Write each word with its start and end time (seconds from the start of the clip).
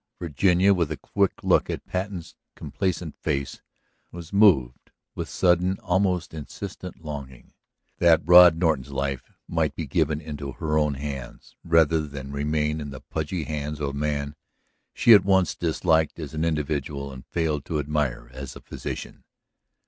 Virginia, 0.17 0.73
with 0.73 0.91
a 0.91 0.97
quick 0.97 1.43
look 1.43 1.69
at 1.69 1.85
Patten's 1.85 2.33
complacent 2.55 3.15
face, 3.15 3.61
was 4.11 4.33
moved 4.33 4.89
with 5.13 5.29
sudden, 5.29 5.77
almost 5.83 6.33
insistent 6.33 7.05
longing, 7.05 7.53
that 7.99 8.23
Rod 8.25 8.55
Norton's 8.57 8.89
life 8.89 9.31
might 9.47 9.75
be 9.75 9.85
given 9.85 10.19
into 10.19 10.53
her 10.53 10.75
own 10.75 10.95
hands 10.95 11.55
rather 11.63 12.01
than 12.07 12.31
remain 12.31 12.81
in 12.81 12.89
the 12.89 13.01
pudgy 13.01 13.43
hands 13.43 13.79
of 13.79 13.89
a 13.89 13.93
man 13.93 14.35
she 14.91 15.13
at 15.13 15.23
once 15.23 15.53
disliked 15.53 16.17
as 16.17 16.33
an 16.33 16.43
individual 16.43 17.11
and 17.11 17.23
failed 17.27 17.63
to 17.65 17.77
admire 17.77 18.27
as 18.33 18.55
a 18.55 18.59
physician. 18.61 19.23